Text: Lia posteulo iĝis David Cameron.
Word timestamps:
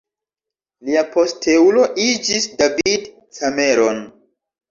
Lia 0.87 1.01
posteulo 1.15 1.83
iĝis 2.05 2.47
David 2.61 3.05
Cameron. 3.41 4.01